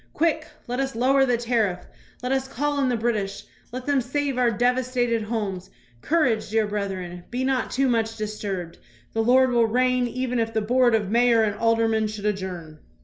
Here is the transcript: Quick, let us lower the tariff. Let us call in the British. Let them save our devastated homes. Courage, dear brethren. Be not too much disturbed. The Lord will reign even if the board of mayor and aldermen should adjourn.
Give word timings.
Quick, 0.13 0.47
let 0.67 0.79
us 0.79 0.95
lower 0.95 1.27
the 1.27 1.37
tariff. 1.37 1.77
Let 2.23 2.31
us 2.31 2.47
call 2.47 2.79
in 2.79 2.89
the 2.89 2.97
British. 2.97 3.43
Let 3.71 3.85
them 3.85 4.01
save 4.01 4.35
our 4.35 4.49
devastated 4.49 5.21
homes. 5.21 5.69
Courage, 6.01 6.49
dear 6.49 6.65
brethren. 6.65 7.23
Be 7.29 7.43
not 7.43 7.69
too 7.69 7.87
much 7.87 8.17
disturbed. 8.17 8.79
The 9.13 9.21
Lord 9.21 9.51
will 9.51 9.67
reign 9.67 10.07
even 10.07 10.39
if 10.39 10.53
the 10.55 10.61
board 10.61 10.95
of 10.95 11.11
mayor 11.11 11.43
and 11.43 11.55
aldermen 11.55 12.07
should 12.07 12.25
adjourn. 12.25 12.79